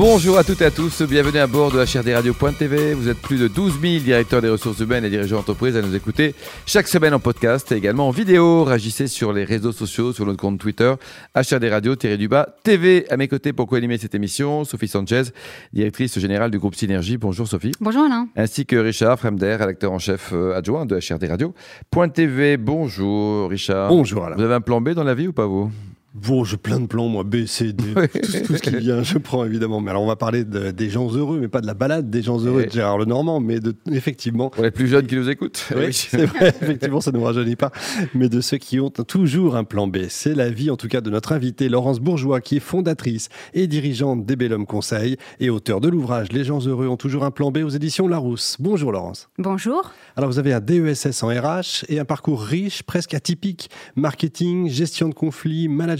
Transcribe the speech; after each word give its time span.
Bonjour 0.00 0.38
à 0.38 0.44
toutes 0.44 0.62
et 0.62 0.64
à 0.64 0.70
tous, 0.70 1.02
bienvenue 1.02 1.40
à 1.40 1.46
bord 1.46 1.70
de 1.70 1.78
HRDRadio.tv. 1.78 2.94
Vous 2.94 3.10
êtes 3.10 3.18
plus 3.18 3.38
de 3.38 3.48
12 3.48 3.82
000 3.82 4.02
directeurs 4.02 4.40
des 4.40 4.48
ressources 4.48 4.80
humaines 4.80 5.04
et 5.04 5.10
dirigeants 5.10 5.36
d'entreprise 5.36 5.76
à 5.76 5.82
nous 5.82 5.94
écouter 5.94 6.34
chaque 6.64 6.88
semaine 6.88 7.12
en 7.12 7.18
podcast 7.18 7.70
et 7.70 7.74
également 7.74 8.08
en 8.08 8.10
vidéo. 8.10 8.64
Réagissez 8.64 9.08
sur 9.08 9.34
les 9.34 9.44
réseaux 9.44 9.72
sociaux, 9.72 10.14
sur 10.14 10.24
notre 10.24 10.40
compte 10.40 10.58
Twitter, 10.58 10.94
HRDRadio-du-bas 11.34 12.48
TV. 12.62 13.04
À 13.10 13.18
mes 13.18 13.28
côtés 13.28 13.52
pour 13.52 13.66
co-animer 13.66 13.98
cette 13.98 14.14
émission, 14.14 14.64
Sophie 14.64 14.88
Sanchez, 14.88 15.24
directrice 15.74 16.18
générale 16.18 16.50
du 16.50 16.58
groupe 16.58 16.76
Synergie. 16.76 17.18
Bonjour 17.18 17.46
Sophie. 17.46 17.72
Bonjour 17.78 18.04
Alain. 18.04 18.26
Ainsi 18.36 18.64
que 18.64 18.76
Richard 18.76 19.18
Fremder, 19.18 19.56
rédacteur 19.56 19.92
en 19.92 19.98
chef 19.98 20.30
euh, 20.32 20.56
adjoint 20.56 20.86
de 20.86 20.96
HRDRadio.tv. 20.96 22.56
Bonjour 22.56 23.50
Richard. 23.50 23.90
Bonjour 23.90 24.24
Alain. 24.24 24.36
Vous 24.36 24.44
avez 24.44 24.54
un 24.54 24.62
plan 24.62 24.80
B 24.80 24.94
dans 24.94 25.04
la 25.04 25.12
vie 25.12 25.28
ou 25.28 25.34
pas 25.34 25.44
vous? 25.44 25.70
Bon, 26.12 26.42
j'ai 26.42 26.56
plein 26.56 26.80
de 26.80 26.86
plans, 26.86 27.06
moi, 27.06 27.22
B, 27.22 27.46
C, 27.46 27.72
D, 27.72 27.84
tout, 27.94 28.20
tout, 28.44 28.56
ce 28.56 28.62
qui 28.62 28.74
vient, 28.74 29.04
je 29.04 29.16
prends 29.16 29.44
évidemment. 29.44 29.80
Mais 29.80 29.90
alors, 29.90 30.02
on 30.02 30.08
va 30.08 30.16
parler 30.16 30.42
de, 30.42 30.72
des 30.72 30.90
gens 30.90 31.08
heureux, 31.08 31.38
mais 31.38 31.46
pas 31.46 31.60
de 31.60 31.68
la 31.68 31.74
balade 31.74 32.10
des 32.10 32.20
gens 32.20 32.40
heureux 32.40 32.64
de 32.64 32.70
Gérard 32.70 32.98
Lenormand, 32.98 33.38
mais 33.38 33.60
de, 33.60 33.76
effectivement. 33.92 34.50
Pour 34.50 34.64
les 34.64 34.72
plus 34.72 34.88
jeunes 34.88 35.06
qui 35.06 35.14
nous 35.14 35.30
écoutent. 35.30 35.68
Oui, 35.76 35.92
c'est 35.92 36.26
vrai, 36.26 36.48
effectivement, 36.60 37.00
ça 37.00 37.12
ne 37.12 37.18
nous 37.18 37.22
rajeunit 37.22 37.54
pas. 37.54 37.70
Mais 38.12 38.28
de 38.28 38.40
ceux 38.40 38.56
qui 38.56 38.80
ont 38.80 38.90
toujours 38.90 39.54
un 39.54 39.62
plan 39.62 39.86
B. 39.86 39.98
C'est 40.08 40.34
la 40.34 40.50
vie, 40.50 40.70
en 40.70 40.76
tout 40.76 40.88
cas, 40.88 41.00
de 41.00 41.10
notre 41.10 41.30
invitée, 41.30 41.68
Laurence 41.68 42.00
Bourgeois, 42.00 42.40
qui 42.40 42.56
est 42.56 42.60
fondatrice 42.60 43.28
et 43.54 43.68
dirigeante 43.68 44.26
des 44.26 44.34
Bellum 44.34 44.66
Conseil 44.66 45.16
et 45.38 45.48
auteur 45.48 45.80
de 45.80 45.88
l'ouvrage 45.88 46.32
Les 46.32 46.42
gens 46.42 46.58
heureux 46.66 46.88
ont 46.88 46.96
toujours 46.96 47.24
un 47.24 47.30
plan 47.30 47.52
B 47.52 47.58
aux 47.58 47.68
éditions 47.68 48.08
Larousse. 48.08 48.56
Bonjour, 48.58 48.90
Laurence. 48.90 49.28
Bonjour. 49.38 49.92
Alors, 50.16 50.28
vous 50.28 50.40
avez 50.40 50.52
un 50.54 50.60
DESS 50.60 51.22
en 51.22 51.28
RH 51.28 51.84
et 51.88 52.00
un 52.00 52.04
parcours 52.04 52.42
riche, 52.42 52.82
presque 52.82 53.14
atypique. 53.14 53.70
Marketing, 53.94 54.68
gestion 54.68 55.08
de 55.08 55.14
conflits, 55.14 55.68
management. 55.68 55.99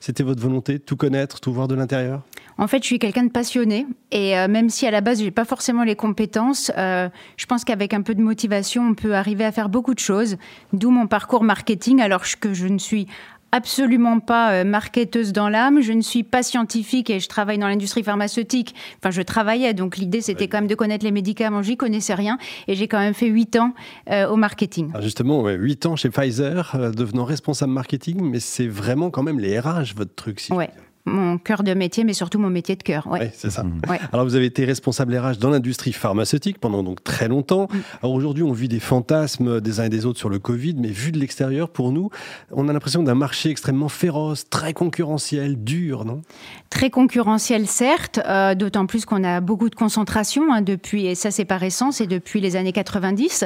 C'était 0.00 0.22
votre 0.22 0.42
volonté 0.42 0.74
de 0.74 0.78
tout 0.78 0.96
connaître, 0.96 1.40
tout 1.40 1.52
voir 1.52 1.68
de 1.68 1.74
l'intérieur? 1.74 2.22
En 2.60 2.66
fait, 2.66 2.82
je 2.82 2.86
suis 2.86 2.98
quelqu'un 2.98 3.22
de 3.22 3.30
passionné 3.30 3.86
et 4.10 4.36
euh, 4.36 4.48
même 4.48 4.68
si 4.68 4.86
à 4.86 4.90
la 4.90 5.00
base, 5.00 5.20
j'ai 5.20 5.30
pas 5.30 5.44
forcément 5.44 5.84
les 5.84 5.94
compétences, 5.94 6.72
euh, 6.76 7.08
je 7.36 7.46
pense 7.46 7.64
qu'avec 7.64 7.94
un 7.94 8.02
peu 8.02 8.16
de 8.16 8.20
motivation, 8.20 8.82
on 8.88 8.94
peut 8.94 9.14
arriver 9.14 9.44
à 9.44 9.52
faire 9.52 9.68
beaucoup 9.68 9.94
de 9.94 10.00
choses. 10.00 10.36
D'où 10.72 10.90
mon 10.90 11.06
parcours 11.06 11.44
marketing, 11.44 12.00
alors 12.00 12.22
que 12.40 12.54
je 12.54 12.66
ne 12.66 12.78
suis 12.78 13.06
absolument 13.52 14.20
pas 14.20 14.52
euh, 14.52 14.64
marketeuse 14.64 15.32
dans 15.32 15.48
l'âme, 15.48 15.80
je 15.80 15.92
ne 15.92 16.02
suis 16.02 16.22
pas 16.22 16.42
scientifique 16.42 17.10
et 17.10 17.20
je 17.20 17.28
travaille 17.28 17.58
dans 17.58 17.68
l'industrie 17.68 18.02
pharmaceutique. 18.02 18.74
Enfin, 18.98 19.10
je 19.10 19.22
travaillais, 19.22 19.74
donc 19.74 19.96
l'idée 19.96 20.20
c'était 20.20 20.48
quand 20.48 20.58
même 20.58 20.66
de 20.66 20.74
connaître 20.74 21.04
les 21.04 21.10
médicaments, 21.10 21.62
j'y 21.62 21.76
connaissais 21.76 22.14
rien 22.14 22.38
et 22.66 22.74
j'ai 22.74 22.88
quand 22.88 22.98
même 22.98 23.14
fait 23.14 23.28
8 23.28 23.56
ans 23.56 23.74
euh, 24.10 24.28
au 24.28 24.36
marketing. 24.36 24.90
Alors 24.90 25.02
justement, 25.02 25.42
ouais, 25.42 25.54
8 25.54 25.86
ans 25.86 25.96
chez 25.96 26.10
Pfizer, 26.10 26.74
euh, 26.74 26.90
devenant 26.90 27.24
responsable 27.24 27.72
marketing, 27.72 28.20
mais 28.22 28.40
c'est 28.40 28.68
vraiment 28.68 29.10
quand 29.10 29.22
même 29.22 29.40
les 29.40 29.58
RH 29.58 29.94
votre 29.96 30.14
truc. 30.14 30.40
Si 30.40 30.52
ouais 30.52 30.70
mon 31.08 31.38
cœur 31.38 31.62
de 31.62 31.74
métier, 31.74 32.04
mais 32.04 32.12
surtout 32.12 32.38
mon 32.38 32.50
métier 32.50 32.76
de 32.76 32.82
cœur. 32.82 33.06
Ouais. 33.06 33.20
Oui, 33.22 33.26
c'est 33.34 33.50
ça. 33.50 33.64
Mmh. 33.64 33.80
Ouais. 33.88 33.98
Alors, 34.12 34.24
vous 34.24 34.34
avez 34.34 34.46
été 34.46 34.64
responsable 34.64 35.16
RH 35.16 35.38
dans 35.38 35.50
l'industrie 35.50 35.92
pharmaceutique 35.92 36.58
pendant 36.58 36.82
donc 36.82 37.02
très 37.02 37.28
longtemps. 37.28 37.68
Mmh. 37.70 37.78
Alors 38.02 38.14
aujourd'hui, 38.14 38.42
on 38.42 38.52
vit 38.52 38.68
des 38.68 38.80
fantasmes 38.80 39.60
des 39.60 39.80
uns 39.80 39.84
et 39.84 39.88
des 39.88 40.06
autres 40.06 40.18
sur 40.18 40.28
le 40.28 40.38
Covid, 40.38 40.74
mais 40.78 40.88
vu 40.88 41.12
de 41.12 41.18
l'extérieur, 41.18 41.70
pour 41.70 41.92
nous, 41.92 42.10
on 42.50 42.68
a 42.68 42.72
l'impression 42.72 43.02
d'un 43.02 43.14
marché 43.14 43.50
extrêmement 43.50 43.88
féroce, 43.88 44.48
très 44.48 44.72
concurrentiel, 44.72 45.62
dur, 45.62 46.04
non? 46.04 46.22
Très 46.70 46.90
concurrentiel, 46.90 47.66
certes, 47.66 48.20
euh, 48.26 48.54
d'autant 48.54 48.86
plus 48.86 49.04
qu'on 49.04 49.24
a 49.24 49.40
beaucoup 49.40 49.70
de 49.70 49.74
concentration 49.74 50.52
hein, 50.52 50.60
depuis, 50.60 51.06
et 51.06 51.14
ça 51.14 51.30
c'est 51.30 51.44
pas 51.44 51.56
récent, 51.56 51.92
c'est 51.92 52.06
depuis 52.06 52.40
les 52.40 52.56
années 52.56 52.72
90, 52.72 53.44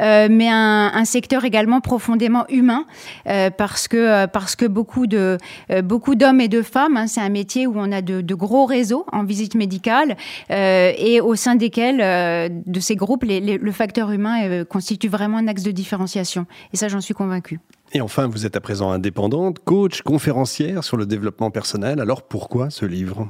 euh, 0.00 0.28
mais 0.30 0.48
un, 0.48 0.90
un, 0.92 1.04
secteur 1.04 1.44
également 1.44 1.80
profondément 1.80 2.44
humain, 2.48 2.84
euh, 3.28 3.50
parce 3.50 3.86
que 3.86 4.26
parce 4.26 4.56
que 4.56 4.66
beaucoup 4.66 5.06
de 5.06 5.38
beaucoup 5.84 6.14
d'hommes 6.14 6.40
et 6.40 6.48
de 6.48 6.62
femmes 6.62 6.95
c'est 7.06 7.20
un 7.20 7.28
métier 7.28 7.66
où 7.66 7.74
on 7.76 7.92
a 7.92 8.00
de, 8.00 8.34
gros 8.34 8.66
réseaux 8.66 9.04
en 9.12 9.24
visite 9.24 9.54
médicale 9.54 10.16
euh, 10.50 10.92
et 10.96 11.20
au 11.20 11.34
sein 11.34 11.54
desquels, 11.54 12.00
euh, 12.00 12.48
de 12.50 12.80
ces 12.80 12.96
groupes, 12.96 13.24
le 13.24 13.72
facteur 13.72 14.10
humain 14.10 14.48
euh, 14.48 14.64
constitue 14.64 15.08
vraiment 15.08 15.38
un 15.38 15.48
axe 15.48 15.62
de 15.62 15.70
différenciation. 15.70 16.46
Et 16.72 16.76
ça, 16.76 16.88
j'en 16.88 17.00
suis 17.00 17.14
convaincue. 17.14 17.60
Et 17.92 18.00
enfin, 18.00 18.26
vous 18.26 18.46
êtes 18.46 18.56
à 18.56 18.60
présent 18.60 18.90
indépendante, 18.90 19.58
coach, 19.64 20.02
conférencière 20.02 20.82
sur 20.82 20.96
le 20.96 21.06
développement 21.06 21.50
personnel. 21.50 22.00
Alors 22.00 22.22
pourquoi 22.22 22.70
ce 22.70 22.84
livre? 22.84 23.28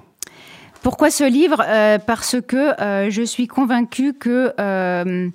Pourquoi 0.87 1.11
ce 1.11 1.25
livre? 1.25 1.65
Euh, 1.67 1.99
Parce 1.99 2.37
que 2.47 2.81
euh, 2.81 3.11
je 3.11 3.23
suis 3.23 3.49
convaincue 3.49 4.13
que 4.13 4.53
euh, 4.61 5.29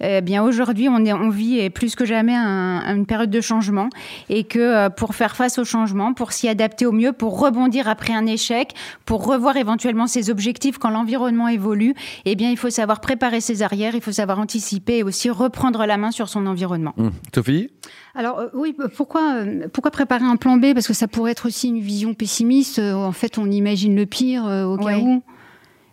eh 0.00 0.20
bien 0.20 0.42
aujourd'hui 0.42 0.88
on, 0.88 1.04
est, 1.04 1.12
on 1.12 1.28
vit 1.28 1.60
et 1.60 1.70
plus 1.70 1.94
que 1.94 2.04
jamais 2.04 2.34
un, 2.34 2.82
une 2.92 3.06
période 3.06 3.30
de 3.30 3.40
changement 3.40 3.88
et 4.28 4.42
que 4.42 4.88
pour 4.88 5.14
faire 5.14 5.36
face 5.36 5.60
au 5.60 5.64
changement, 5.64 6.12
pour 6.12 6.32
s'y 6.32 6.48
adapter 6.48 6.86
au 6.86 6.92
mieux, 6.92 7.12
pour 7.12 7.38
rebondir 7.38 7.86
après 7.88 8.14
un 8.14 8.26
échec, 8.26 8.74
pour 9.04 9.24
revoir 9.24 9.56
éventuellement 9.56 10.08
ses 10.08 10.28
objectifs 10.28 10.78
quand 10.78 10.90
l'environnement 10.90 11.46
évolue, 11.46 11.94
eh 12.24 12.34
bien 12.34 12.50
il 12.50 12.56
faut 12.56 12.70
savoir 12.70 13.00
préparer 13.00 13.40
ses 13.40 13.62
arrières, 13.62 13.94
il 13.94 14.00
faut 14.00 14.10
savoir 14.10 14.40
anticiper 14.40 14.98
et 14.98 15.02
aussi 15.04 15.30
reprendre 15.30 15.86
la 15.86 15.98
main 15.98 16.10
sur 16.10 16.28
son 16.28 16.48
environnement. 16.48 16.94
Mmh. 16.96 17.08
Sophie 17.32 17.70
alors 18.16 18.38
euh, 18.38 18.48
oui, 18.54 18.74
pourquoi, 18.94 19.34
euh, 19.34 19.68
pourquoi 19.70 19.90
préparer 19.90 20.24
un 20.24 20.36
plan 20.36 20.56
B? 20.56 20.72
Parce 20.72 20.86
que 20.86 20.94
ça 20.94 21.06
pourrait 21.06 21.32
être 21.32 21.46
aussi 21.46 21.68
une 21.68 21.80
vision 21.80 22.14
pessimiste. 22.14 22.78
Euh, 22.78 22.94
en 22.94 23.12
fait, 23.12 23.36
on 23.36 23.50
imagine 23.50 23.94
le 23.94 24.06
pire 24.06 24.46
euh, 24.46 24.64
ouais. 24.76 24.95
Cas 24.96 25.02
où. 25.02 25.35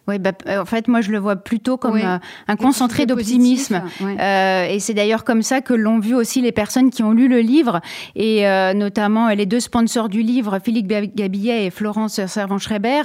Oui, 0.06 0.20
bah, 0.20 0.34
en 0.50 0.66
fait, 0.66 0.90
moi, 0.90 1.00
je 1.00 1.12
le 1.12 1.18
vois 1.18 1.38
plutôt 1.38 1.78
comme 1.78 1.96
euh, 1.96 2.18
un 2.50 2.56
concentré 2.58 3.06
d'optimisme. 3.06 3.82
Ouais. 4.02 4.18
Euh, 4.20 4.66
et 4.66 4.80
c'est 4.80 4.94
d'ailleurs 4.94 5.24
comme 5.24 5.42
ça 5.42 5.62
que 5.62 5.74
l'ont 5.74 6.00
vu 6.00 6.14
aussi 6.14 6.42
les 6.42 6.52
personnes 6.52 6.90
qui 6.90 7.04
ont 7.04 7.14
lu 7.14 7.30
le 7.30 7.40
livre, 7.40 7.80
et 8.14 8.46
euh, 8.46 8.74
notamment 8.74 9.30
les 9.30 9.46
deux 9.46 9.62
sponsors 9.62 10.10
du 10.10 10.22
livre, 10.22 10.60
Philippe 10.62 10.88
Gabillet 10.88 11.68
et 11.68 11.70
Florence 11.70 12.26
Servan-Schreiber, 12.26 13.04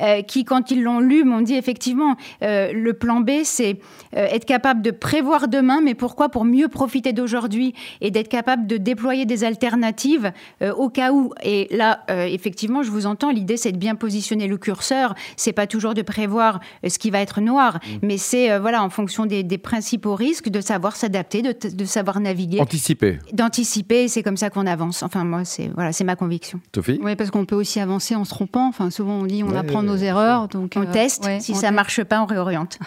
euh, 0.00 0.22
qui, 0.22 0.44
quand 0.44 0.72
ils 0.72 0.82
l'ont 0.82 0.98
lu, 0.98 1.22
m'ont 1.22 1.40
dit 1.40 1.54
effectivement, 1.54 2.16
le 2.40 2.92
plan 2.92 3.20
B, 3.20 3.30
c'est 3.44 3.78
être 4.12 4.44
capable 4.44 4.82
de 4.82 4.90
prévoir 4.90 5.46
demain, 5.46 5.80
mais 5.80 5.94
pourquoi? 5.94 6.30
Pour 6.30 6.44
mieux 6.44 6.66
profiter 6.66 7.12
d'aujourd'hui 7.12 7.74
et 8.00 8.10
d'être 8.10 8.28
capable 8.28 8.66
de 8.66 8.76
déployer 8.76 9.24
des 9.24 9.44
alternatives 9.44 10.32
au 10.76 10.88
cas 10.88 11.12
où. 11.12 11.32
Et 11.44 11.68
là, 11.70 12.00
effectivement, 12.08 12.82
je 12.82 12.90
vous 12.90 13.06
entends, 13.06 13.30
l'idée, 13.30 13.56
c'est 13.56 13.72
de 13.72 13.78
bien 13.78 13.94
positionner 13.94 14.48
le 14.48 14.56
curseur. 14.56 15.14
C'est 15.36 15.52
pas 15.52 15.66
toujours 15.66 15.94
de 15.94 16.02
prévoir 16.02 16.39
ce 16.86 16.98
qui 16.98 17.10
va 17.10 17.20
être 17.20 17.40
noir, 17.40 17.74
mmh. 17.74 17.88
mais 18.02 18.18
c'est 18.18 18.50
euh, 18.50 18.60
voilà 18.60 18.82
en 18.82 18.90
fonction 18.90 19.26
des, 19.26 19.42
des, 19.42 19.58
principaux 19.58 20.14
risques 20.14 20.48
de 20.48 20.60
savoir 20.60 20.96
s'adapter, 20.96 21.42
de, 21.42 21.54
de, 21.68 21.84
savoir 21.84 22.20
naviguer, 22.20 22.60
anticiper, 22.60 23.18
d'anticiper. 23.32 24.08
C'est 24.08 24.22
comme 24.22 24.36
ça 24.36 24.50
qu'on 24.50 24.66
avance. 24.66 25.02
Enfin 25.02 25.24
moi 25.24 25.44
c'est 25.44 25.70
voilà 25.74 25.92
c'est 25.92 26.04
ma 26.04 26.16
conviction. 26.16 26.60
Sophie? 26.74 26.98
Oui 27.02 27.16
parce 27.16 27.30
qu'on 27.30 27.44
peut 27.44 27.56
aussi 27.56 27.80
avancer 27.80 28.14
en 28.14 28.24
se 28.24 28.30
trompant. 28.30 28.68
Enfin 28.68 28.90
souvent 28.90 29.14
on 29.14 29.26
dit 29.26 29.42
on 29.42 29.50
ouais, 29.50 29.58
apprend 29.58 29.82
nos 29.82 29.96
erreurs 29.96 30.48
donc 30.48 30.72
on 30.76 30.82
euh, 30.82 30.92
teste. 30.92 31.24
Ouais, 31.24 31.40
si 31.40 31.52
on 31.52 31.54
ça 31.54 31.60
teste. 31.62 31.74
marche 31.74 32.04
pas 32.04 32.22
on 32.22 32.26
réoriente. 32.26 32.78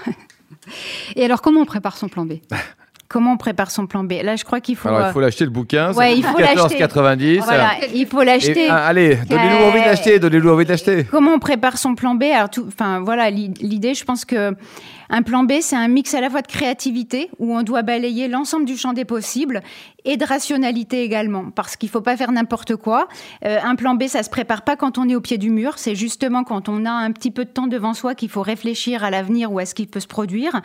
Et 1.16 1.26
alors 1.26 1.42
comment 1.42 1.62
on 1.62 1.66
prépare 1.66 1.98
son 1.98 2.08
plan 2.08 2.26
B? 2.26 2.34
comment 3.14 3.34
on 3.34 3.38
prépare 3.38 3.70
son 3.70 3.86
plan 3.86 4.04
B 4.04 4.14
Là, 4.24 4.36
je 4.36 4.44
crois 4.44 4.60
qu'il 4.60 4.76
faut. 4.76 4.90
Alors, 4.90 5.08
il 5.08 5.14
faut 5.14 5.20
l'acheter 5.20 5.46
le 5.46 5.52
bouquin. 5.52 5.94
Ouais, 5.94 6.18
il 6.18 6.24
faut 6.24 6.40
14,90. 6.40 7.42
Voilà, 7.44 7.74
il 7.94 8.08
faut 8.08 8.24
l'acheter. 8.24 8.68
Allez, 8.68 9.20
donnez-nous 9.30 9.56
euh... 9.56 9.70
envie 9.70 9.82
d'acheter. 9.82 10.18
Donnez-nous 10.18 10.52
envie 10.52 10.66
d'acheter. 10.66 11.04
Comment 11.04 11.34
on 11.34 11.40
prépare 11.40 11.78
son 11.78 11.94
plan 11.94 12.16
B? 12.16 12.24
Alors, 12.24 12.50
tout, 12.50 12.66
enfin, 12.68 13.02
voilà, 13.02 13.30
l'idée, 13.30 13.94
je 13.94 14.04
pense 14.04 14.26
que 14.26 14.56
un 15.16 15.22
plan 15.22 15.44
B, 15.44 15.54
c'est 15.62 15.76
un 15.76 15.88
mix 15.88 16.16
à 16.16 16.22
la 16.22 16.30
fois 16.32 16.42
de 16.42 16.48
créativité, 16.48 17.30
où 17.38 17.56
on 17.56 17.62
doit 17.62 17.84
balayer 17.84 18.28
l'ensemble 18.28 18.66
du 18.66 18.78
champ 18.78 18.94
des 18.94 19.06
possibles, 19.06 19.62
et 20.06 20.18
de 20.18 20.26
rationalité 20.26 21.04
également, 21.04 21.52
parce 21.52 21.76
qu'il 21.76 21.88
ne 21.88 21.92
faut 21.92 22.02
pas 22.02 22.18
faire 22.18 22.32
n'importe 22.32 22.76
quoi. 22.76 23.08
Euh, 23.46 23.60
un 23.64 23.76
plan 23.76 23.94
B, 23.96 24.08
ça 24.08 24.20
ne 24.20 24.24
se 24.24 24.30
prépare 24.30 24.64
pas 24.64 24.76
quand 24.76 24.98
on 24.98 25.08
est 25.08 25.16
au 25.16 25.22
pied 25.22 25.38
du 25.38 25.50
mur, 25.52 25.78
c'est 25.78 25.94
justement 25.96 26.44
quand 26.44 26.68
on 26.68 26.86
a 26.86 26.92
un 26.92 27.12
petit 27.12 27.32
peu 27.32 27.46
de 27.46 27.50
temps 27.50 27.68
devant 27.68 27.94
soi 27.94 28.16
qu'il 28.16 28.30
faut 28.30 28.42
réfléchir 28.42 29.04
à 29.04 29.12
l'avenir 29.12 29.52
ou 29.52 29.60
à 29.60 29.66
ce 29.66 29.76
qui 29.76 29.86
peut 29.86 30.00
se 30.00 30.08
produire. 30.08 30.62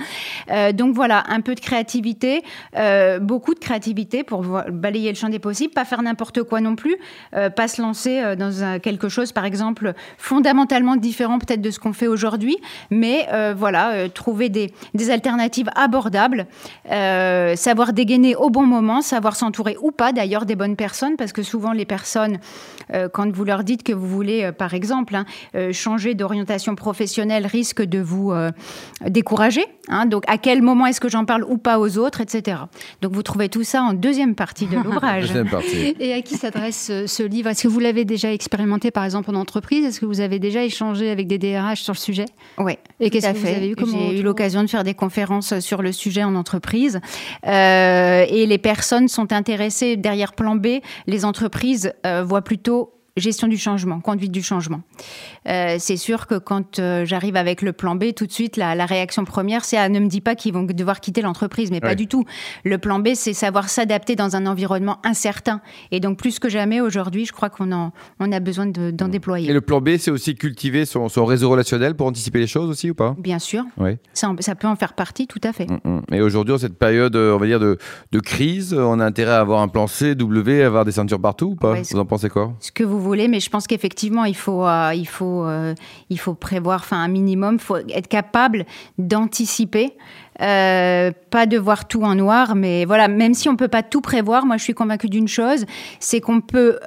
Euh, 0.50 0.72
donc 0.72 0.94
voilà, 0.94 1.24
un 1.28 1.40
peu 1.40 1.54
de 1.54 1.60
créativité, 1.60 2.37
euh, 2.76 3.18
beaucoup 3.18 3.54
de 3.54 3.58
créativité 3.58 4.24
pour 4.24 4.42
balayer 4.42 5.10
le 5.10 5.16
champ 5.16 5.28
des 5.28 5.38
possibles, 5.38 5.72
pas 5.72 5.84
faire 5.84 6.02
n'importe 6.02 6.42
quoi 6.42 6.60
non 6.60 6.76
plus, 6.76 6.96
euh, 7.34 7.50
pas 7.50 7.68
se 7.68 7.82
lancer 7.82 8.36
dans 8.36 8.62
un, 8.62 8.78
quelque 8.78 9.08
chose, 9.08 9.32
par 9.32 9.44
exemple, 9.44 9.94
fondamentalement 10.16 10.96
différent 10.96 11.38
peut-être 11.38 11.60
de 11.60 11.70
ce 11.70 11.78
qu'on 11.78 11.92
fait 11.92 12.06
aujourd'hui, 12.06 12.56
mais 12.90 13.26
euh, 13.32 13.54
voilà, 13.56 14.08
trouver 14.08 14.48
des, 14.48 14.72
alternatives 15.10 15.70
abordables, 15.74 16.46
euh, 16.90 17.56
savoir 17.56 17.92
dégainer 17.92 18.36
au 18.36 18.50
bon 18.50 18.66
moment, 18.66 19.00
savoir 19.00 19.36
s'entourer 19.36 19.76
ou 19.80 19.90
pas 19.90 20.12
d'ailleurs 20.12 20.44
des 20.44 20.56
bonnes 20.56 20.76
personnes, 20.76 21.16
parce 21.16 21.32
que 21.32 21.42
souvent 21.42 21.72
les 21.72 21.86
personnes, 21.86 22.38
euh, 22.94 23.08
quand 23.08 23.30
vous 23.30 23.44
leur 23.44 23.64
dites 23.64 23.82
que 23.82 23.92
vous 23.92 24.06
voulez, 24.06 24.44
euh, 24.44 24.52
par 24.52 24.74
exemple, 24.74 25.14
hein, 25.16 25.24
changer 25.72 26.14
d'orientation 26.14 26.74
professionnelle, 26.74 27.46
risquent 27.46 27.82
de 27.82 27.98
vous 27.98 28.32
euh, 28.32 28.50
décourager. 29.06 29.64
Hein, 29.88 30.06
donc 30.06 30.24
à 30.26 30.38
quel 30.38 30.62
moment 30.62 30.86
est-ce 30.86 31.00
que 31.00 31.08
j'en 31.08 31.24
parle 31.24 31.44
ou 31.44 31.58
pas 31.58 31.78
aux 31.78 31.98
autres, 31.98 32.17
etc. 32.20 32.58
Donc 33.02 33.12
vous 33.12 33.22
trouvez 33.22 33.48
tout 33.48 33.64
ça 33.64 33.82
en 33.82 33.92
deuxième 33.92 34.34
partie 34.34 34.66
de 34.66 34.76
l'ouvrage. 34.84 35.32
Et 36.00 36.12
à 36.12 36.22
qui 36.22 36.36
s'adresse 36.36 36.86
ce, 36.86 37.06
ce 37.06 37.22
livre? 37.22 37.48
Est-ce 37.48 37.64
que 37.64 37.68
vous 37.68 37.80
l'avez 37.80 38.04
déjà 38.04 38.32
expérimenté 38.32 38.90
par 38.90 39.04
exemple 39.04 39.30
en 39.30 39.34
entreprise? 39.34 39.84
Est-ce 39.84 40.00
que 40.00 40.06
vous 40.06 40.20
avez 40.20 40.38
déjà 40.38 40.64
échangé 40.64 41.10
avec 41.10 41.26
des 41.26 41.38
DRH 41.38 41.82
sur 41.82 41.92
le 41.92 41.98
sujet? 41.98 42.26
Oui. 42.58 42.74
Et 43.00 43.10
qu'est-ce 43.10 43.28
que 43.28 43.34
fait. 43.34 43.52
vous 43.52 43.56
avez 43.56 43.68
eu 43.70 43.76
comme 43.76 43.94
eu 43.94 44.22
l'occasion 44.22 44.62
de 44.62 44.68
faire 44.68 44.84
des 44.84 44.94
conférences 44.94 45.58
sur 45.60 45.82
le 45.82 45.92
sujet 45.92 46.24
en 46.24 46.34
entreprise. 46.34 47.00
Euh, 47.46 48.24
et 48.28 48.46
les 48.46 48.58
personnes 48.58 49.08
sont 49.08 49.32
intéressées 49.32 49.96
derrière 49.96 50.32
plan 50.32 50.56
B. 50.56 50.80
Les 51.06 51.24
entreprises 51.24 51.92
euh, 52.06 52.22
voient 52.24 52.42
plutôt 52.42 52.97
gestion 53.18 53.48
du 53.48 53.58
changement, 53.58 54.00
conduite 54.00 54.32
du 54.32 54.42
changement. 54.42 54.80
Euh, 55.48 55.76
c'est 55.78 55.96
sûr 55.96 56.26
que 56.26 56.36
quand 56.36 56.78
euh, 56.78 57.04
j'arrive 57.04 57.36
avec 57.36 57.62
le 57.62 57.72
plan 57.72 57.94
B, 57.94 58.12
tout 58.14 58.26
de 58.26 58.32
suite, 58.32 58.56
la, 58.56 58.86
réaction 58.86 59.24
première, 59.24 59.64
c'est 59.64 59.76
ah, 59.76 59.88
ne 59.88 60.00
me 60.00 60.08
dis 60.08 60.20
pas 60.20 60.34
qu'ils 60.34 60.52
vont 60.52 60.62
devoir 60.62 61.00
quitter 61.00 61.22
l'entreprise, 61.22 61.70
mais 61.70 61.80
pas 61.80 61.94
du 61.94 62.06
tout. 62.06 62.24
Le 62.64 62.78
plan 62.78 62.98
B, 62.98 63.08
c'est 63.14 63.32
savoir 63.32 63.68
s'adapter 63.68 64.16
dans 64.16 64.36
un 64.36 64.46
environnement 64.46 64.98
incertain. 65.04 65.60
Et 65.90 66.00
donc, 66.00 66.18
plus 66.18 66.38
que 66.38 66.48
jamais, 66.48 66.80
aujourd'hui, 66.80 67.26
je 67.26 67.32
crois 67.32 67.50
qu'on 67.50 67.92
on 68.20 68.32
a 68.32 68.40
besoin 68.40 68.66
d'en 68.66 69.08
déployer. 69.08 69.50
Et 69.50 69.52
le 69.52 69.60
plan 69.60 69.80
B, 69.80 69.96
c'est 69.98 70.10
aussi 70.10 70.34
cultiver 70.34 70.84
son, 70.84 71.08
réseau 71.24 71.50
relationnel 71.50 71.94
pour 71.94 72.06
anticiper 72.06 72.38
les 72.38 72.46
choses 72.46 72.70
aussi 72.70 72.90
ou 72.90 72.94
pas? 72.94 73.14
Bien 73.18 73.38
sûr. 73.38 73.64
Oui. 73.78 73.96
Ça, 74.14 74.32
ça, 74.40 74.54
peut 74.54 74.68
en 74.68 74.76
faire 74.76 74.94
partie, 74.94 75.26
tout 75.26 75.40
à 75.44 75.52
fait. 75.52 75.66
Mm, 75.66 75.78
mm. 75.84 76.14
Et 76.14 76.20
aujourd'hui, 76.20 76.54
en 76.54 76.58
cette 76.58 76.78
période, 76.78 77.14
euh, 77.16 77.34
on 77.34 77.38
va 77.38 77.46
dire, 77.46 77.60
de, 77.60 77.78
de, 78.12 78.20
crise, 78.20 78.74
on 78.74 79.00
a 79.00 79.04
intérêt 79.04 79.32
à 79.32 79.40
avoir 79.40 79.60
un 79.60 79.68
plan 79.68 79.86
C, 79.86 80.14
W, 80.14 80.62
avoir 80.62 80.84
des 80.84 80.92
ceintures 80.92 81.20
partout 81.20 81.46
ou 81.46 81.56
pas? 81.56 81.74
Vous 81.74 81.98
en 81.98 82.04
pensez 82.04 82.28
quoi? 82.28 82.52
Ce 82.60 82.72
que 82.72 82.84
vous 82.84 83.00
mais 83.16 83.40
je 83.40 83.50
pense 83.50 83.66
qu'effectivement, 83.66 84.24
il 84.24 84.36
faut, 84.36 84.66
euh, 84.66 84.92
euh, 85.20 85.74
il 86.10 86.18
faut 86.18 86.34
prévoir, 86.34 86.80
enfin 86.80 87.02
un 87.02 87.08
minimum, 87.08 87.58
faut 87.58 87.76
être 87.76 88.08
capable 88.08 88.66
d'anticiper. 88.98 89.92
Euh, 90.40 91.10
pas 91.30 91.46
de 91.46 91.58
voir 91.58 91.88
tout 91.88 92.02
en 92.02 92.14
noir, 92.14 92.54
mais 92.54 92.84
voilà, 92.84 93.08
même 93.08 93.34
si 93.34 93.48
on 93.48 93.56
peut 93.56 93.68
pas 93.68 93.82
tout 93.82 94.00
prévoir, 94.00 94.46
moi 94.46 94.56
je 94.56 94.62
suis 94.62 94.74
convaincue 94.74 95.08
d'une 95.08 95.26
chose, 95.26 95.64
c'est 95.98 96.20
qu'on 96.20 96.40
peut 96.40 96.78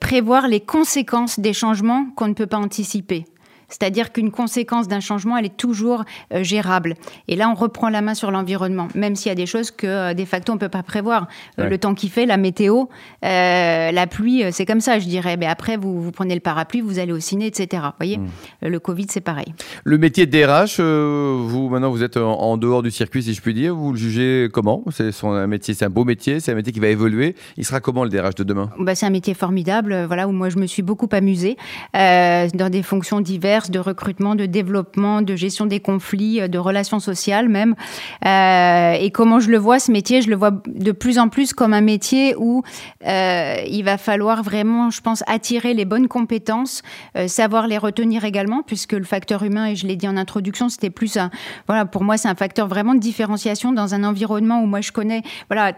prévoir 0.00 0.48
les 0.48 0.60
conséquences 0.60 1.38
des 1.38 1.52
changements 1.52 2.06
qu'on 2.16 2.28
ne 2.28 2.34
peut 2.34 2.46
pas 2.46 2.58
anticiper. 2.58 3.26
C'est-à-dire 3.74 4.12
qu'une 4.12 4.30
conséquence 4.30 4.86
d'un 4.86 5.00
changement, 5.00 5.36
elle 5.36 5.46
est 5.46 5.56
toujours 5.56 6.04
euh, 6.32 6.44
gérable. 6.44 6.94
Et 7.26 7.34
là, 7.34 7.48
on 7.48 7.54
reprend 7.54 7.88
la 7.88 8.02
main 8.02 8.14
sur 8.14 8.30
l'environnement, 8.30 8.86
même 8.94 9.16
s'il 9.16 9.30
y 9.30 9.32
a 9.32 9.34
des 9.34 9.46
choses 9.46 9.72
que, 9.72 9.86
euh, 9.86 10.14
de 10.14 10.24
facto, 10.24 10.52
on 10.52 10.54
ne 10.54 10.60
peut 10.60 10.68
pas 10.68 10.84
prévoir. 10.84 11.26
Euh, 11.58 11.68
le 11.68 11.76
temps 11.76 11.94
qui 11.94 12.08
fait, 12.08 12.24
la 12.24 12.36
météo, 12.36 12.84
la 13.22 14.06
pluie, 14.06 14.44
c'est 14.52 14.64
comme 14.64 14.80
ça, 14.80 15.00
je 15.00 15.06
dirais. 15.06 15.36
Mais 15.36 15.46
après, 15.46 15.76
vous, 15.76 16.00
vous 16.00 16.12
prenez 16.12 16.34
le 16.34 16.40
parapluie, 16.40 16.82
vous 16.82 17.00
allez 17.00 17.12
au 17.12 17.18
ciné, 17.18 17.46
etc. 17.46 17.82
Vous 17.82 17.90
voyez, 17.98 18.18
mmh. 18.18 18.28
le 18.62 18.78
Covid, 18.78 19.06
c'est 19.10 19.20
pareil. 19.20 19.52
Le 19.82 19.98
métier 19.98 20.26
de 20.26 20.30
DRH, 20.30 20.78
vous, 20.78 21.68
maintenant, 21.68 21.90
vous 21.90 22.04
êtes 22.04 22.16
en, 22.16 22.56
dehors 22.56 22.82
du 22.82 22.92
circuit, 22.92 23.24
si 23.24 23.34
je 23.34 23.40
puis 23.40 23.54
dire. 23.54 23.74
Vous 23.74 23.90
le 23.90 23.98
jugez 23.98 24.48
comment? 24.52 24.84
C'est 24.92 25.10
un 25.24 25.46
métier, 25.48 25.74
c'est 25.74 25.84
un 25.84 25.90
beau 25.90 26.04
métier, 26.04 26.38
c'est 26.38 26.52
un 26.52 26.54
métier 26.54 26.72
qui 26.72 26.80
va 26.80 26.88
évoluer. 26.88 27.34
Il 27.56 27.64
sera 27.64 27.80
comment 27.80 28.04
le 28.04 28.10
DRH 28.10 28.36
de 28.36 28.44
demain? 28.44 28.70
Bah, 28.78 28.94
C'est 28.94 29.06
un 29.06 29.10
métier 29.10 29.34
formidable, 29.34 30.04
voilà, 30.06 30.28
où 30.28 30.32
moi, 30.32 30.48
je 30.48 30.58
me 30.58 30.66
suis 30.66 30.82
beaucoup 30.82 31.08
amusée 31.10 31.56
dans 31.92 32.70
des 32.70 32.82
fonctions 32.82 33.20
diverses 33.20 33.63
de 33.70 33.78
recrutement, 33.78 34.34
de 34.34 34.46
développement, 34.46 35.22
de 35.22 35.36
gestion 35.36 35.66
des 35.66 35.80
conflits, 35.80 36.40
euh, 36.40 36.48
de 36.48 36.58
relations 36.58 37.00
sociales 37.00 37.48
même. 37.48 37.74
Euh, 38.24 38.92
et 38.92 39.10
comment 39.10 39.40
je 39.40 39.50
le 39.50 39.58
vois, 39.58 39.78
ce 39.78 39.92
métier, 39.92 40.22
je 40.22 40.30
le 40.30 40.36
vois 40.36 40.52
de 40.66 40.92
plus 40.92 41.18
en 41.18 41.28
plus 41.28 41.52
comme 41.52 41.72
un 41.72 41.80
métier 41.80 42.34
où 42.36 42.62
euh, 43.06 43.56
il 43.68 43.84
va 43.84 43.98
falloir 43.98 44.42
vraiment, 44.42 44.90
je 44.90 45.00
pense, 45.00 45.22
attirer 45.26 45.74
les 45.74 45.84
bonnes 45.84 46.08
compétences, 46.08 46.82
savoir 47.26 47.66
les 47.66 47.78
retenir 47.78 48.24
également, 48.24 48.62
puisque 48.62 48.92
le 48.92 49.04
facteur 49.04 49.42
humain, 49.42 49.66
et 49.66 49.76
je 49.76 49.86
l'ai 49.86 49.96
dit 49.96 50.08
en 50.08 50.16
introduction, 50.16 50.68
c'était 50.68 50.90
plus 50.90 51.16
un, 51.16 51.30
voilà, 51.66 51.84
pour 51.84 52.04
moi, 52.04 52.16
c'est 52.16 52.28
un 52.28 52.34
facteur 52.34 52.68
vraiment 52.68 52.94
de 52.94 53.00
différenciation 53.00 53.72
dans 53.72 53.94
un 53.94 54.04
environnement 54.04 54.62
où 54.62 54.66
moi 54.66 54.80
je 54.80 54.92
connais, 54.92 55.22
voilà, 55.48 55.72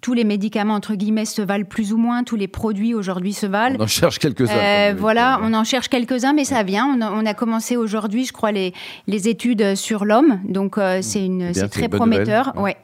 tous 0.00 0.14
les 0.14 0.24
médicaments 0.24 0.74
entre 0.74 0.94
guillemets 0.94 1.24
se 1.24 1.42
valent 1.42 1.64
plus 1.64 1.92
ou 1.92 1.96
moins, 1.96 2.24
tous 2.24 2.36
les 2.36 2.48
produits 2.48 2.94
aujourd'hui 2.94 3.32
se 3.32 3.46
valent. 3.46 3.76
On 3.78 3.84
en 3.84 3.86
cherche 3.86 4.18
quelques-uns. 4.18 4.94
voilà, 4.94 5.40
on 5.42 5.54
en 5.54 5.64
cherche 5.64 5.88
quelques-uns, 5.88 6.32
mais 6.32 6.44
ça 6.44 6.62
vient. 6.62 6.86
On, 6.86 7.00
on 7.02 7.19
a 7.26 7.34
commencé 7.34 7.76
aujourd'hui, 7.76 8.24
je 8.24 8.32
crois, 8.32 8.52
les, 8.52 8.72
les 9.06 9.28
études 9.28 9.74
sur 9.74 10.04
l'homme. 10.04 10.40
Donc, 10.44 10.78
euh, 10.78 10.98
mmh. 10.98 11.02
c'est 11.02 11.24
une, 11.24 11.54
c'est 11.54 11.68
très 11.68 11.88
prometteur. 11.88 12.52
Ouais. 12.56 12.76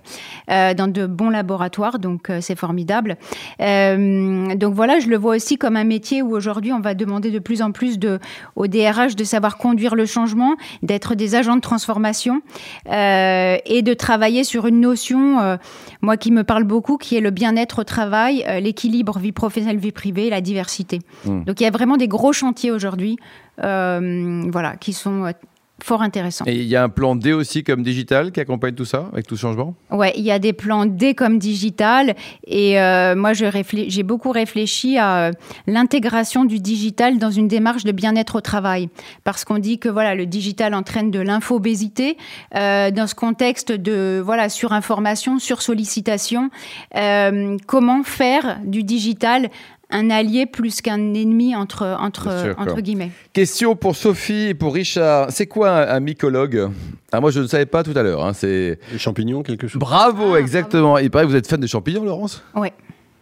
Euh, 0.50 0.75
dans 0.75 0.87
de 0.87 1.06
bons 1.06 1.31
laboratoires. 1.31 1.99
Donc, 1.99 2.31
euh, 2.31 2.38
c'est 2.41 2.56
formidable. 2.56 3.17
donc, 3.59 4.75
voilà, 4.75 5.00
je 5.00 5.09
le 5.09 5.17
vois 5.17 5.37
aussi 5.37 5.59
comme 5.59 5.77
un 5.77 5.85
métier 5.85 6.23
où 6.23 6.35
aujourd'hui, 6.35 6.73
on 6.73 6.81
va 6.81 6.94
demander 6.94 7.31
de 7.31 7.38
plus 7.38 7.62
en 7.62 7.73
plus 7.73 7.99
de, 7.99 8.19
au 8.55 8.67
DRH 8.67 9.17
de 9.17 9.25
savoir 9.25 9.56
conduire 9.56 9.94
le 9.94 10.06
changement, 10.06 10.56
d'être 10.82 11.15
des 11.15 11.35
agents 11.35 11.56
de 11.56 11.61
transformation 11.61 12.43
et 12.87 13.82
de 13.82 13.94
travailler 13.94 14.44
sur 14.44 14.67
une 14.67 14.81
notion, 14.81 15.59
moi, 16.03 16.17
qui 16.17 16.31
me 16.31 16.44
parle 16.44 16.65
beaucoup, 16.65 16.97
qui 16.97 17.17
est 17.17 17.21
le 17.21 17.31
bien-être 17.31 17.81
au 17.81 17.85
travail, 17.85 18.44
l'équilibre 18.61 19.19
vie 19.19 19.32
professionnelle, 19.32 19.79
vie 19.79 19.93
privée, 19.93 20.31
la 20.31 20.41
diversité. 20.41 21.00
Mmh. 21.25 21.44
Donc, 21.44 21.61
il 21.61 21.65
y 21.65 21.67
a 21.67 21.71
vraiment 21.71 21.97
des 21.97 22.09
gros 22.09 22.32
chantiers 22.32 22.71
aujourd'hui 22.71 23.19
voilà, 23.58 24.76
qui 24.76 24.93
sont 24.93 25.25
euh, 25.25 25.32
fort 25.82 26.03
intéressants. 26.03 26.44
Et 26.47 26.56
il 26.56 26.67
y 26.67 26.76
a 26.76 26.82
un 26.82 26.88
plan 26.88 27.17
D 27.17 27.32
aussi 27.32 27.62
comme 27.62 27.82
digital 27.82 28.32
qui 28.32 28.41
accompagne 28.41 28.75
tout 28.75 28.87
ça, 28.87 29.08
avec 29.12 29.26
tout 29.26 29.37
ce 29.37 29.43
changement? 29.43 29.75
Ouais, 29.91 30.12
il 30.17 30.25
y 30.25 30.31
a 30.31 30.38
des 30.38 30.55
plans 30.55 30.87
D 30.87 31.14
comme 31.14 31.38
digital. 31.38 32.14
Et 32.47 32.81
euh, 32.81 33.14
moi, 33.14 33.32
j'ai 33.35 34.03
beaucoup 34.03 34.31
réfléchi 34.31 34.97
à 34.97 35.32
l'intégration 35.67 36.44
du 36.47 36.61
digital 36.61 37.19
dans 37.19 37.31
une 37.31 37.47
démarche 37.47 37.85
de 37.85 37.93
bien-être 37.93 38.37
au 38.37 38.41
travail. 38.41 38.88
Parce 39.23 39.44
qu'on 39.44 39.58
dit 39.58 39.79
que 39.79 39.91
voilà, 39.91 40.14
le 40.14 40.25
digital 40.25 40.75
entraîne 40.75 41.11
de 41.11 41.20
l'infobésité. 41.20 42.17
dans 42.53 43.06
ce 43.06 43.14
contexte 43.14 43.70
de 43.70 44.23
voilà, 44.25 44.49
surinformation, 44.49 45.38
sursollicitation, 45.38 46.50
comment 47.67 48.03
faire 48.03 48.61
du 48.64 48.82
digital 48.82 49.50
un 49.91 50.11
allié 50.11 50.47
plus 50.47 50.81
qu'un 50.81 51.15
ennemi 51.15 51.55
entre, 51.55 51.97
entre, 52.00 52.55
entre 52.59 52.81
guillemets. 52.81 53.11
Question 53.33 53.77
pour 53.77 53.97
Sophie 53.97 54.49
et 54.49 54.55
pour 54.55 54.75
Richard. 54.75 55.31
C'est 55.31 55.47
quoi 55.47 55.91
un, 55.91 56.00
mycologue? 56.00 56.71
Ah, 57.12 57.21
Moi, 57.21 57.31
je 57.31 57.41
ne 57.41 57.47
savais 57.47 57.67
pas 57.67 57.83
tout 57.83 57.97
à 57.97 58.03
l'heure. 58.03 58.25
Hein, 58.25 58.33
c'est... 58.33 58.79
Les 58.93 58.99
champignons, 58.99 59.43
quelque 59.43 59.69
chose? 59.69 59.79
Bravo, 59.79 60.35
ah, 60.35 60.41
exactement. 60.41 60.99
Il 60.99 61.11
paraît 61.11 61.25
que 61.25 61.31
vous 61.31 61.37
êtes 61.37 61.47
fan 61.47 61.61
de 61.61 61.67
champignons, 61.67 62.05
Laurence? 62.05 62.43
Oui. 62.55 62.69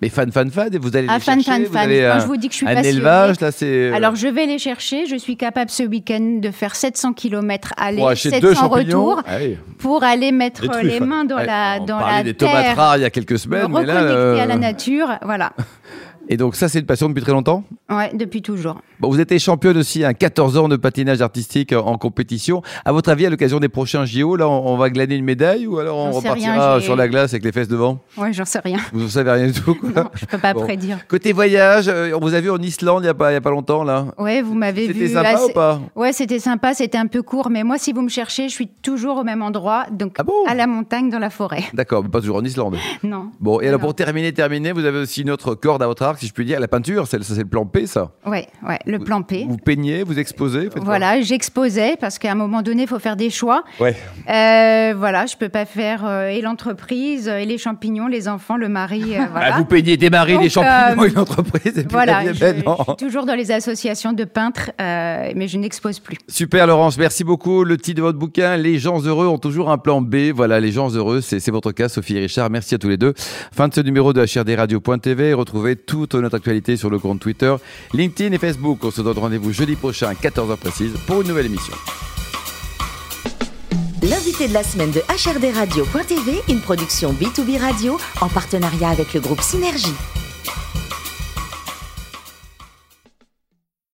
Mais 0.02 0.08
fan, 0.08 0.30
fan, 0.32 0.50
fan, 0.50 0.74
et 0.74 0.78
vous 0.78 0.96
allez 0.96 1.06
ah, 1.08 1.14
les 1.14 1.20
fan, 1.20 1.40
chercher. 1.40 1.64
Fan, 1.66 1.72
fan, 1.72 1.88
fan. 1.88 2.20
je 2.20 2.26
vous 2.26 2.36
dis 2.36 2.48
que 2.48 2.52
je 2.52 2.58
suis 2.58 2.68
un 2.68 2.82
élevage, 2.82 3.40
là, 3.40 3.52
c'est. 3.52 3.64
Euh, 3.64 3.94
Alors, 3.94 4.16
je 4.16 4.26
vais 4.26 4.44
les 4.44 4.58
chercher. 4.58 5.06
Je 5.06 5.16
suis 5.16 5.36
capable 5.36 5.70
ce 5.70 5.82
week-end 5.82 6.40
de 6.42 6.50
faire 6.50 6.74
700 6.74 7.12
km 7.12 7.72
aller, 7.76 8.02
700 8.14 8.68
retour, 8.68 9.22
ah 9.26 9.38
pour 9.78 10.02
aller 10.02 10.32
mettre 10.32 10.82
les 10.82 11.00
mains 11.00 11.24
dans 11.24 11.38
la, 11.38 11.78
dans 11.78 11.98
on 11.98 12.06
la 12.06 12.22
des 12.22 12.34
tomates 12.34 12.76
rares 12.76 12.96
il 12.98 13.02
y 13.02 13.04
a 13.04 13.10
quelques 13.10 13.38
semaines, 13.38 13.68
mais 13.70 13.86
là, 13.86 14.02
euh... 14.02 14.42
à 14.42 14.46
la 14.46 14.56
nature, 14.56 15.08
voilà. 15.22 15.52
Et 16.28 16.36
donc 16.36 16.56
ça, 16.56 16.68
c'est 16.68 16.80
une 16.80 16.86
passion 16.86 17.08
depuis 17.08 17.22
très 17.22 17.32
longtemps 17.32 17.64
Ouais, 17.90 18.10
depuis 18.14 18.40
toujours. 18.40 18.80
Bon, 19.00 19.10
vous 19.10 19.20
êtes 19.20 19.38
championne 19.38 19.76
aussi, 19.76 20.04
à 20.04 20.08
hein, 20.08 20.14
14 20.14 20.56
ans 20.56 20.68
de 20.68 20.76
patinage 20.76 21.20
artistique 21.20 21.72
en 21.72 21.98
compétition. 21.98 22.62
À 22.84 22.92
votre 22.92 23.10
avis, 23.10 23.26
à 23.26 23.30
l'occasion 23.30 23.60
des 23.60 23.68
prochains 23.68 24.04
JO, 24.04 24.36
là, 24.36 24.48
on, 24.48 24.76
va 24.76 24.88
glaner 24.90 25.16
une 25.16 25.24
médaille 25.24 25.66
ou 25.66 25.78
alors 25.78 25.98
on 25.98 26.12
repartira 26.12 26.80
sur 26.80 26.96
la 26.96 27.08
glace 27.08 27.32
avec 27.34 27.44
les 27.44 27.52
fesses 27.52 27.68
devant? 27.68 27.98
Ouais, 28.16 28.32
j'en 28.32 28.44
sais 28.44 28.60
rien. 28.60 28.78
Vous 28.92 29.02
ne 29.02 29.08
savez 29.08 29.30
rien 29.30 29.46
du 29.48 29.52
tout 29.52 29.74
quoi. 29.74 29.90
Non, 29.94 30.10
je 30.14 30.24
peux 30.26 30.38
pas 30.38 30.54
prédire. 30.54 30.98
Côté 31.08 31.32
voyage, 31.32 31.88
euh, 31.88 32.12
on 32.14 32.20
vous 32.20 32.34
a 32.34 32.40
vu 32.40 32.50
en 32.50 32.58
Islande 32.58 33.02
il 33.02 33.06
n'y 33.06 33.10
a, 33.10 33.14
pas, 33.14 33.28
a 33.28 33.40
pas 33.40 33.50
longtemps, 33.50 33.84
là 33.84 34.06
Ouais, 34.18 34.40
vous 34.42 34.54
m'avez 34.54 34.86
vu. 34.86 34.94
C'était 34.94 35.08
sympa 35.08 35.42
ou 35.42 35.52
pas? 35.52 35.80
Ouais, 35.94 36.12
c'était 36.12 36.38
sympa, 36.38 36.74
c'était 36.74 36.98
un 36.98 37.06
peu 37.06 37.22
court, 37.22 37.50
mais 37.50 37.64
moi, 37.64 37.78
si 37.78 37.92
vous 37.92 38.02
me 38.02 38.08
cherchez, 38.08 38.48
je 38.48 38.54
suis 38.54 38.68
toujours 38.68 39.18
au 39.18 39.24
même 39.24 39.42
endroit, 39.42 39.86
donc 39.90 40.16
ah 40.18 40.24
à 40.46 40.54
la 40.54 40.66
montagne, 40.66 41.10
dans 41.10 41.18
la 41.18 41.30
forêt. 41.30 41.64
D'accord, 41.74 42.02
mais 42.02 42.08
pas 42.08 42.20
toujours 42.20 42.36
en 42.36 42.44
Islande 42.44 42.76
Non. 43.02 43.30
Bon, 43.40 43.60
et 43.60 43.68
alors 43.68 43.80
pour 43.80 43.94
terminer, 43.94 44.32
terminer, 44.32 44.72
vous 44.72 44.84
avez 44.84 44.98
aussi 44.98 45.22
une 45.22 45.30
autre 45.30 45.54
corde 45.54 45.82
à 45.82 45.86
votre 45.86 46.02
arc, 46.02 46.13
si 46.18 46.26
je 46.26 46.32
puis 46.32 46.44
dire, 46.44 46.60
la 46.60 46.68
peinture 46.68 47.06
ça 47.06 47.18
c'est 47.22 47.38
le 47.38 47.44
plan 47.44 47.66
P, 47.66 47.86
ça 47.86 48.10
Ouais, 48.26 48.46
ouais, 48.66 48.78
le 48.86 48.98
plan 48.98 49.22
P. 49.22 49.46
Vous, 49.48 49.56
peignez, 49.56 50.02
vous 50.02 50.18
exposez 50.18 50.68
Voilà, 50.76 51.20
j'exposais 51.20 51.96
parce 52.00 52.18
qu'à 52.18 52.32
un 52.32 52.34
moment 52.34 52.62
donné, 52.62 52.82
il 52.82 52.88
faut 52.88 52.98
faire 52.98 53.16
des 53.16 53.30
choix. 53.30 53.64
Ouais. 53.80 53.96
Euh, 54.28 54.94
voilà, 54.96 55.26
je 55.26 55.36
peux 55.36 55.48
pas 55.48 55.64
faire 55.64 56.04
euh, 56.04 56.28
et 56.28 56.40
l'entreprise, 56.40 57.28
et 57.28 57.44
les 57.44 57.58
champignons, 57.58 58.06
les 58.06 58.28
enfants, 58.28 58.56
le 58.56 58.68
mari. 58.68 59.16
Euh, 59.16 59.24
voilà. 59.30 59.54
Ah, 59.54 59.58
vous 59.58 59.64
peignez 59.64 59.96
des 59.96 60.10
maris, 60.10 60.38
des 60.38 60.48
champignons 60.48 61.04
et 61.04 61.10
l'entreprise. 61.10 61.78
Et 61.78 61.86
voilà, 61.88 62.32
je, 62.32 62.32
je, 62.32 62.44
suis 62.44 62.96
toujours 62.98 63.26
dans 63.26 63.34
les 63.34 63.50
associations 63.50 64.12
de 64.12 64.24
peintres, 64.24 64.70
mais 64.78 65.48
je 65.48 65.58
n'expose 65.58 65.98
plus. 66.00 66.16
Super, 66.28 66.66
Laurence, 66.66 66.98
merci 66.98 67.24
beaucoup. 67.24 67.64
Le 67.64 67.76
titre 67.76 67.98
de 67.98 68.02
votre 68.02 68.18
bouquin, 68.18 68.56
Les 68.56 68.78
gens 68.78 69.00
heureux 69.02 69.26
ont 69.26 69.38
toujours 69.38 69.70
un 69.70 69.78
plan 69.78 70.00
B. 70.00 70.32
Voilà, 70.34 70.60
les 70.60 70.72
gens 70.72 70.90
heureux, 70.90 71.20
c'est 71.20 71.50
votre 71.50 71.72
cas, 71.72 71.88
Sophie 71.88 72.16
et 72.16 72.20
Richard. 72.20 72.50
Merci 72.50 72.74
à 72.74 72.78
tous 72.78 72.88
les 72.88 72.96
deux. 72.96 73.14
Fin 73.52 73.68
de 73.68 73.74
ce 73.74 73.80
numéro 73.80 74.12
de 74.12 74.24
HRDRadio.tv. 74.24 75.34
Retrouvez 75.34 75.76
toute 76.06 76.20
notre 76.20 76.36
actualité 76.36 76.76
sur 76.76 76.90
le 76.90 76.98
compte 76.98 77.20
Twitter, 77.20 77.54
LinkedIn 77.92 78.34
et 78.34 78.38
Facebook. 78.38 78.84
On 78.84 78.90
se 78.90 79.02
donne 79.02 79.18
rendez-vous 79.18 79.52
jeudi 79.52 79.76
prochain 79.76 80.08
à 80.08 80.14
14h 80.14 80.56
précise 80.56 80.92
pour 81.06 81.22
une 81.22 81.28
nouvelle 81.28 81.46
émission. 81.46 81.74
L'invité 84.02 84.48
de 84.48 84.52
la 84.52 84.62
semaine 84.62 84.90
de 84.90 85.00
HRD 85.00 85.54
Radio.tv, 85.54 86.40
une 86.48 86.60
production 86.60 87.12
B2B 87.12 87.58
Radio 87.58 87.96
en 88.20 88.28
partenariat 88.28 88.90
avec 88.90 89.14
le 89.14 89.20
groupe 89.20 89.40
Synergie. 89.40 89.94